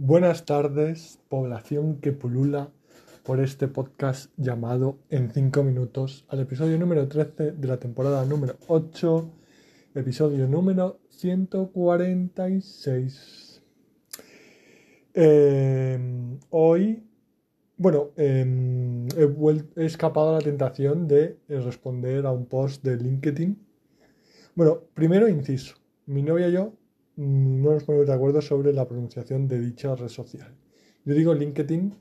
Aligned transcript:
Buenas 0.00 0.44
tardes, 0.44 1.18
población 1.28 2.00
que 2.00 2.12
pulula 2.12 2.70
por 3.24 3.40
este 3.40 3.66
podcast 3.66 4.30
llamado 4.36 5.00
En 5.10 5.32
5 5.32 5.64
minutos, 5.64 6.24
al 6.28 6.38
episodio 6.38 6.78
número 6.78 7.08
13 7.08 7.50
de 7.50 7.66
la 7.66 7.80
temporada 7.80 8.24
número 8.24 8.54
8, 8.68 9.28
episodio 9.96 10.46
número 10.46 11.00
146. 11.08 13.60
Em, 15.14 16.38
hoy, 16.50 17.02
bueno, 17.76 18.10
em, 18.16 19.08
he, 19.08 19.26
escapado 19.84 20.30
a 20.30 20.34
la 20.34 20.42
tentación 20.42 21.08
de 21.08 21.40
responder 21.48 22.24
a 22.24 22.30
un 22.30 22.46
post 22.46 22.84
de 22.84 22.98
LinkedIn. 22.98 23.58
Bueno, 24.54 24.80
primero 24.94 25.26
inciso, 25.26 25.74
mi 26.06 26.22
novia 26.22 26.50
y 26.50 26.52
yo 26.52 26.74
no 27.18 27.72
nos 27.72 27.82
ponemos 27.82 28.06
de 28.06 28.14
acuerdo 28.14 28.40
sobre 28.40 28.72
la 28.72 28.86
pronunciación 28.86 29.48
de 29.48 29.60
dicha 29.60 29.96
red 29.96 30.06
social. 30.06 30.54
Yo 31.04 31.14
digo 31.14 31.34
LinkedIn 31.34 31.92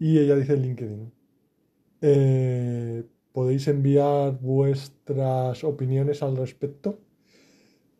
y 0.00 0.18
ella 0.18 0.34
dice 0.34 0.56
LinkedIn. 0.56 1.12
Eh, 2.00 3.04
podéis 3.32 3.68
enviar 3.68 4.36
vuestras 4.40 5.62
opiniones 5.62 6.24
al 6.24 6.36
respecto 6.36 6.98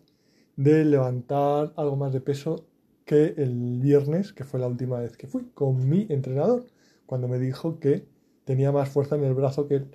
de 0.56 0.84
levantar 0.84 1.74
algo 1.76 1.96
más 1.96 2.12
de 2.12 2.22
peso 2.22 2.66
que 3.06 3.36
el 3.38 3.80
viernes, 3.80 4.34
que 4.34 4.44
fue 4.44 4.60
la 4.60 4.68
última 4.68 5.00
vez 5.00 5.16
que 5.16 5.28
fui, 5.28 5.46
con 5.54 5.88
mi 5.88 6.08
entrenador, 6.10 6.66
cuando 7.06 7.28
me 7.28 7.38
dijo 7.38 7.80
que 7.80 8.08
tenía 8.46 8.72
más 8.72 8.90
fuerza 8.90 9.16
en 9.16 9.24
el 9.24 9.34
brazo 9.34 9.68
que 9.68 9.76
él. 9.76 9.88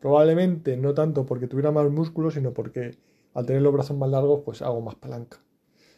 Probablemente 0.00 0.76
no 0.76 0.92
tanto 0.92 1.24
porque 1.24 1.46
tuviera 1.46 1.70
más 1.70 1.90
músculo, 1.90 2.30
sino 2.30 2.52
porque 2.52 2.98
al 3.36 3.44
tener 3.44 3.60
los 3.60 3.72
brazos 3.72 3.96
más 3.96 4.08
largos, 4.08 4.40
pues 4.44 4.62
hago 4.62 4.80
más 4.80 4.94
palanca. 4.94 5.38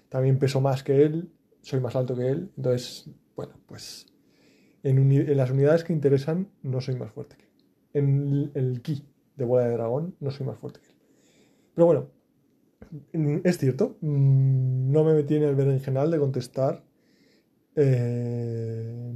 También 0.08 0.40
peso 0.40 0.60
más 0.60 0.82
que 0.82 1.04
él, 1.04 1.30
soy 1.62 1.78
más 1.78 1.94
alto 1.94 2.16
que 2.16 2.28
él, 2.28 2.50
entonces, 2.56 3.08
bueno, 3.36 3.54
pues 3.66 4.06
en, 4.82 5.36
las 5.36 5.50
unidades 5.50 5.84
que 5.84 5.92
interesan 5.92 6.48
no 6.62 6.80
soy 6.80 6.96
más 6.96 7.12
fuerte 7.12 7.36
que 7.36 7.44
él. 7.44 7.50
En 7.94 8.50
el 8.54 8.82
ki 8.82 9.04
de 9.36 9.44
bola 9.44 9.66
de 9.66 9.72
dragón 9.72 10.16
no 10.18 10.32
soy 10.32 10.46
más 10.46 10.58
fuerte 10.58 10.80
que 10.80 10.88
él. 10.88 10.96
Pero 11.74 11.86
bueno, 11.86 12.08
es 13.44 13.58
cierto, 13.58 13.98
mm, 14.00 14.90
no 14.90 15.04
me 15.04 15.14
metí 15.14 15.36
en 15.36 15.44
el 15.44 15.54
berenjenal 15.54 16.10
de 16.10 16.18
contestar 16.18 16.82
eh, 17.76 19.12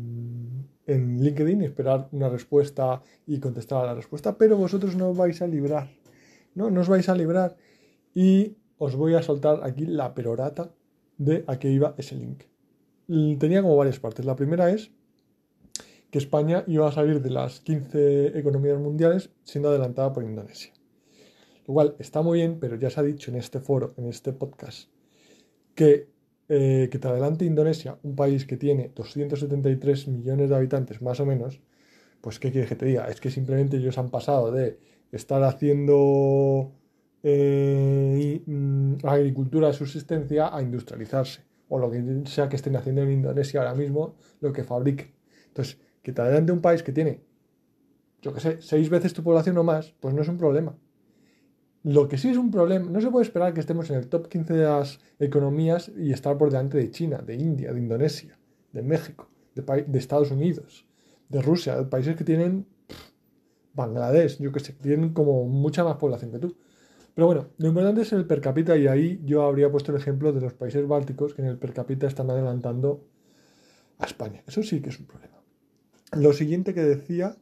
en 0.86 1.20
LinkedIn 1.20 1.62
y 1.62 1.64
esperar 1.64 2.08
una 2.12 2.28
respuesta 2.28 3.02
y 3.26 3.40
contestar 3.40 3.82
a 3.82 3.86
la 3.86 3.94
respuesta, 3.94 4.38
pero 4.38 4.56
vosotros 4.56 4.94
no 4.94 5.10
os 5.10 5.16
vais 5.16 5.42
a 5.42 5.48
librar, 5.48 5.90
¿no? 6.54 6.70
No 6.70 6.82
os 6.82 6.88
vais 6.88 7.08
a 7.08 7.16
librar 7.16 7.56
y 8.14 8.56
os 8.78 8.96
voy 8.96 9.14
a 9.14 9.22
soltar 9.22 9.60
aquí 9.62 9.86
la 9.86 10.14
perorata 10.14 10.72
de 11.18 11.44
a 11.46 11.58
qué 11.58 11.70
iba 11.70 11.94
ese 11.98 12.16
link. 12.16 12.44
Tenía 13.06 13.62
como 13.62 13.77
varias 13.77 14.00
partes. 14.00 14.24
La 14.24 14.36
primera 14.36 14.70
es 14.70 14.91
que 16.10 16.18
España 16.18 16.64
iba 16.66 16.88
a 16.88 16.92
salir 16.92 17.22
de 17.22 17.30
las 17.30 17.60
15 17.60 18.39
economías 18.39 18.78
mundiales 18.78 19.30
siendo 19.45 19.70
adelantada 19.70 20.12
por 20.12 20.24
Indonesia. 20.24 20.73
Lo 21.67 21.74
cual 21.74 21.96
está 21.98 22.23
muy 22.23 22.39
bien, 22.39 22.58
pero 22.61 22.77
ya 22.77 22.90
se 22.90 23.00
ha 23.00 23.02
dicho 23.02 23.30
en 23.30 23.36
este 23.36 23.61
foro, 23.61 23.95
en 23.96 24.06
este 24.06 24.33
podcast, 24.33 24.90
que, 25.74 26.08
eh, 26.48 26.89
que 26.90 26.98
te 26.98 27.08
adelante 27.08 27.44
Indonesia, 27.44 27.98
un 28.02 28.17
país 28.17 28.44
que 28.46 28.56
tiene 28.56 28.90
273 28.94 30.08
millones 30.08 30.50
de 30.50 30.56
habitantes 30.56 31.00
más 31.00 31.20
o 31.20 31.27
menos, 31.27 31.61
pues 32.20 32.39
¿qué 32.39 32.50
quieres 32.50 32.68
que 32.68 32.77
te 32.77 32.86
diga? 32.86 33.08
Es 33.08 33.20
que 33.20 33.30
simplemente 33.30 33.77
ellos 33.77 33.96
han 33.96 34.11
pasado 34.11 34.50
de 34.52 34.79
estar 35.12 35.42
haciendo 35.44 36.73
eh, 37.22 38.42
mm, 38.46 38.94
agricultura 39.05 39.68
de 39.68 39.74
subsistencia 39.74 40.55
a 40.55 40.62
industrializarse, 40.62 41.42
o 41.68 41.78
lo 41.78 41.90
que 41.90 42.22
sea 42.27 42.48
que 42.48 42.56
estén 42.56 42.77
haciendo 42.77 43.02
en 43.02 43.12
Indonesia 43.12 43.60
ahora 43.60 43.74
mismo, 43.74 44.16
lo 44.40 44.52
que 44.52 44.64
fabriquen. 44.64 45.12
Entonces, 45.48 45.78
que 46.02 46.12
te 46.12 46.20
adelante 46.20 46.52
un 46.52 46.61
país 46.61 46.82
que 46.82 46.92
tiene, 46.92 47.22
yo 48.20 48.32
que 48.32 48.40
sé, 48.40 48.61
seis 48.61 48.90
veces 48.90 49.12
tu 49.12 49.22
población 49.22 49.56
o 49.58 49.64
más, 49.64 49.94
pues 50.00 50.14
no 50.14 50.22
es 50.22 50.28
un 50.28 50.38
problema. 50.38 50.77
Lo 51.84 52.08
que 52.08 52.16
sí 52.16 52.28
es 52.28 52.36
un 52.36 52.50
problema, 52.50 52.88
no 52.90 53.00
se 53.00 53.11
puede 53.11 53.24
esperar 53.24 53.55
que 53.55 53.61
estemos 53.61 53.90
en 53.90 53.96
el 53.96 54.08
top 54.08 54.28
15 54.28 54.55
de 54.55 54.64
las 54.64 55.00
economías 55.18 55.90
y 55.96 56.12
estar 56.12 56.38
por 56.38 56.50
delante 56.50 56.78
de 56.78 56.90
China, 56.90 57.18
de 57.18 57.34
India, 57.34 57.72
de 57.72 57.80
Indonesia, 57.80 58.38
de 58.72 58.82
México, 58.82 59.28
de, 59.55 59.84
de 59.86 59.98
Estados 59.98 60.30
Unidos, 60.30 60.86
de 61.28 61.42
Rusia, 61.42 61.77
de 61.77 61.84
países 61.84 62.14
que 62.14 62.24
tienen 62.24 62.66
Bangladesh, 63.74 64.38
yo 64.38 64.52
que 64.52 64.61
sé, 64.61 64.74
tienen 64.74 65.12
como 65.12 65.44
mucha 65.44 65.82
más 65.82 65.96
población 65.96 66.30
que 66.30 66.38
tú. 66.38 66.56
Pero 67.14 67.27
bueno, 67.27 67.48
lo 67.58 67.68
importante 67.68 68.02
es 68.02 68.12
el 68.12 68.27
per 68.27 68.40
cápita 68.40 68.77
y 68.77 68.86
ahí 68.86 69.20
yo 69.24 69.42
habría 69.42 69.70
puesto 69.70 69.92
el 69.92 69.98
ejemplo 69.98 70.33
de 70.33 70.40
los 70.40 70.55
países 70.55 70.86
bálticos 70.86 71.34
que 71.34 71.42
en 71.42 71.48
el 71.48 71.58
per 71.58 71.73
cápita 71.73 72.06
están 72.06 72.30
adelantando 72.30 73.05
a 73.98 74.06
España. 74.06 74.42
Eso 74.46 74.62
sí 74.62 74.80
que 74.80 74.89
es 74.89 74.98
un 74.98 75.06
problema. 75.06 75.42
Lo 76.12 76.33
siguiente 76.33 76.74
que 76.74 76.83
decía 76.83 77.36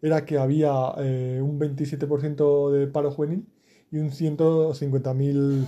era 0.00 0.24
que 0.24 0.38
había 0.38 0.72
eh, 0.98 1.40
un 1.40 1.58
27% 1.60 2.70
de 2.72 2.86
paro 2.88 3.10
juvenil 3.12 3.46
y 3.92 3.98
un 3.98 4.10
150.000 4.10 5.66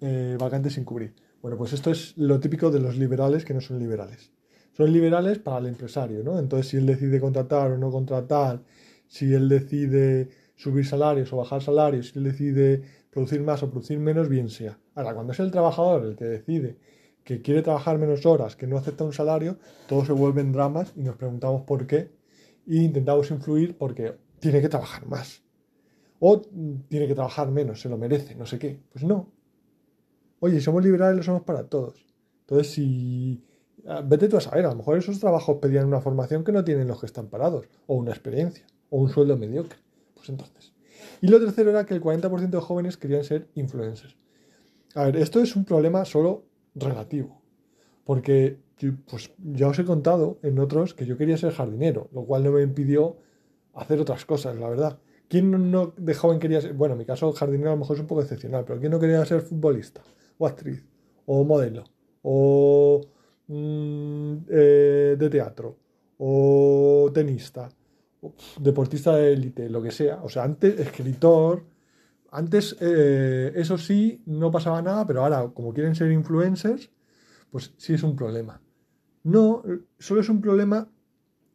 eh, 0.00 0.36
vacantes 0.38 0.74
sin 0.74 0.84
cubrir. 0.84 1.14
Bueno, 1.42 1.58
pues 1.58 1.74
esto 1.74 1.90
es 1.90 2.16
lo 2.16 2.40
típico 2.40 2.70
de 2.70 2.80
los 2.80 2.96
liberales 2.96 3.44
que 3.44 3.52
no 3.52 3.60
son 3.60 3.78
liberales. 3.78 4.32
Son 4.72 4.92
liberales 4.92 5.38
para 5.38 5.58
el 5.58 5.66
empresario, 5.66 6.22
¿no? 6.24 6.38
Entonces, 6.38 6.68
si 6.68 6.78
él 6.78 6.86
decide 6.86 7.20
contratar 7.20 7.70
o 7.72 7.78
no 7.78 7.90
contratar, 7.90 8.62
si 9.06 9.32
él 9.32 9.48
decide 9.48 10.30
subir 10.56 10.86
salarios 10.86 11.32
o 11.32 11.36
bajar 11.36 11.62
salarios, 11.62 12.08
si 12.08 12.18
él 12.18 12.24
decide 12.24 12.82
producir 13.10 13.42
más 13.42 13.62
o 13.62 13.70
producir 13.70 13.98
menos, 13.98 14.28
bien 14.28 14.48
sea. 14.48 14.78
Ahora, 14.94 15.14
cuando 15.14 15.32
es 15.32 15.40
el 15.40 15.50
trabajador 15.50 16.04
el 16.04 16.16
que 16.16 16.24
decide 16.24 16.78
que 17.24 17.40
quiere 17.40 17.62
trabajar 17.62 17.98
menos 17.98 18.26
horas, 18.26 18.54
que 18.54 18.66
no 18.66 18.76
acepta 18.76 19.04
un 19.04 19.12
salario, 19.12 19.58
todos 19.88 20.06
se 20.06 20.12
vuelven 20.12 20.52
dramas 20.52 20.92
y 20.94 21.02
nos 21.02 21.16
preguntamos 21.16 21.62
por 21.62 21.86
qué 21.86 22.10
e 22.66 22.76
intentamos 22.76 23.30
influir 23.30 23.76
porque 23.76 24.16
tiene 24.40 24.60
que 24.60 24.68
trabajar 24.68 25.06
más. 25.06 25.42
O 26.20 26.40
tiene 26.88 27.08
que 27.08 27.14
trabajar 27.14 27.50
menos, 27.50 27.80
se 27.80 27.88
lo 27.88 27.98
merece, 27.98 28.34
no 28.34 28.46
sé 28.46 28.58
qué. 28.58 28.80
Pues 28.92 29.04
no. 29.04 29.32
Oye, 30.40 30.60
somos 30.60 30.84
liberales, 30.84 31.16
lo 31.16 31.22
somos 31.22 31.42
para 31.42 31.64
todos. 31.64 32.06
Entonces, 32.40 32.72
si... 32.72 33.42
Ah, 33.86 34.02
vete 34.04 34.28
tú 34.28 34.36
a 34.38 34.40
saber, 34.40 34.64
a 34.64 34.70
lo 34.70 34.76
mejor 34.76 34.96
esos 34.96 35.20
trabajos 35.20 35.58
pedían 35.60 35.86
una 35.86 36.00
formación 36.00 36.42
que 36.44 36.52
no 36.52 36.64
tienen 36.64 36.88
los 36.88 37.00
que 37.00 37.06
están 37.06 37.28
parados, 37.28 37.66
o 37.86 37.96
una 37.96 38.12
experiencia, 38.12 38.66
o 38.88 38.98
un 38.98 39.10
sueldo 39.10 39.36
mediocre. 39.36 39.78
Pues 40.24 40.30
entonces. 40.30 40.72
Y 41.20 41.28
lo 41.28 41.38
tercero 41.38 41.70
era 41.70 41.84
que 41.84 41.92
el 41.92 42.00
40% 42.00 42.48
de 42.48 42.60
jóvenes 42.60 42.96
querían 42.96 43.24
ser 43.24 43.48
influencers. 43.54 44.16
A 44.94 45.04
ver, 45.04 45.16
esto 45.16 45.40
es 45.40 45.54
un 45.54 45.66
problema 45.66 46.04
solo 46.06 46.46
relativo. 46.74 47.42
Porque 48.04 48.58
pues, 49.06 49.32
ya 49.38 49.68
os 49.68 49.78
he 49.78 49.84
contado 49.84 50.38
en 50.42 50.58
otros 50.58 50.94
que 50.94 51.04
yo 51.04 51.18
quería 51.18 51.36
ser 51.36 51.52
jardinero, 51.52 52.08
lo 52.12 52.24
cual 52.24 52.44
no 52.44 52.52
me 52.52 52.62
impidió 52.62 53.18
hacer 53.74 54.00
otras 54.00 54.24
cosas, 54.24 54.56
la 54.56 54.68
verdad. 54.70 54.98
¿Quién 55.28 55.70
no, 55.70 55.92
de 55.96 56.14
joven 56.14 56.38
quería 56.38 56.62
ser? 56.62 56.72
Bueno, 56.72 56.94
en 56.94 57.00
mi 57.00 57.04
caso 57.04 57.30
jardinero 57.32 57.70
a 57.70 57.74
lo 57.74 57.80
mejor 57.80 57.96
es 57.96 58.00
un 58.00 58.06
poco 58.06 58.22
excepcional, 58.22 58.64
pero 58.64 58.80
¿quién 58.80 58.92
no 58.92 59.00
quería 59.00 59.24
ser 59.26 59.42
futbolista? 59.42 60.02
O 60.38 60.46
actriz, 60.46 60.86
o 61.26 61.44
modelo, 61.44 61.84
o 62.22 63.00
mm, 63.48 64.36
eh, 64.48 65.16
de 65.18 65.30
teatro, 65.30 65.76
o 66.18 67.10
tenista 67.12 67.68
deportista 68.58 69.14
de 69.16 69.32
élite, 69.32 69.68
lo 69.68 69.82
que 69.82 69.90
sea. 69.90 70.22
O 70.22 70.28
sea, 70.28 70.44
antes, 70.44 70.78
escritor. 70.78 71.64
Antes, 72.30 72.76
eh, 72.80 73.52
eso 73.54 73.78
sí, 73.78 74.22
no 74.26 74.50
pasaba 74.50 74.82
nada, 74.82 75.06
pero 75.06 75.22
ahora, 75.22 75.48
como 75.54 75.72
quieren 75.72 75.94
ser 75.94 76.10
influencers, 76.10 76.90
pues 77.50 77.72
sí 77.76 77.94
es 77.94 78.02
un 78.02 78.16
problema. 78.16 78.60
No, 79.22 79.62
solo 79.98 80.20
es 80.20 80.28
un 80.28 80.40
problema 80.40 80.88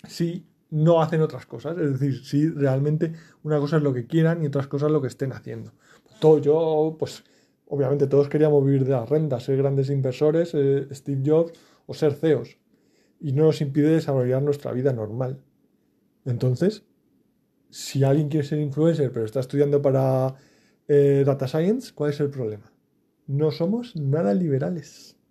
si 0.08 0.48
no 0.72 1.02
hacen 1.02 1.22
otras 1.22 1.46
cosas. 1.46 1.78
Es 1.78 2.00
decir, 2.00 2.24
si 2.24 2.50
realmente 2.50 3.14
una 3.44 3.60
cosa 3.60 3.78
es 3.78 3.84
lo 3.84 3.94
que 3.94 4.08
quieran 4.08 4.44
y 4.44 4.48
otras 4.48 4.68
cosas 4.68 4.92
lo 4.92 5.02
que 5.02 5.08
estén 5.08 5.34
haciendo. 5.34 5.74
Todo, 6.20 6.40
yo, 6.40 6.96
pues, 6.98 7.24
obviamente 7.68 8.08
todos 8.08 8.30
queríamos 8.30 8.66
vivir 8.66 8.86
de 8.86 8.92
las 8.92 9.10
rentas, 9.10 9.44
ser 9.44 9.58
grandes 9.58 9.90
inversores, 9.90 10.52
eh, 10.54 10.88
Steve 10.92 11.22
Jobs 11.26 11.54
o 11.86 11.94
ser 11.94 12.14
CEOs. 12.14 12.58
Y 13.22 13.34
no 13.34 13.44
nos 13.44 13.62
impide 13.62 13.90
desarrollar 13.90 14.42
nuestra 14.42 14.72
vida 14.72 14.94
normal. 14.94 15.44
Entonces, 16.26 16.84
si 17.70 18.04
alguien 18.04 18.30
quiere 18.30 18.48
ser 18.48 18.60
influencer 18.60 19.12
pero 19.12 19.26
está 19.26 19.42
estudiando 19.42 19.82
para 19.82 20.36
eh, 20.88 21.24
data 21.26 21.48
science, 21.48 21.94
¿cuál 21.94 22.12
es 22.12 22.20
el 22.20 22.30
problema? 22.30 22.72
No 23.28 23.52
somos 23.52 23.96
nada 23.96 24.34
liberales. 24.34 25.19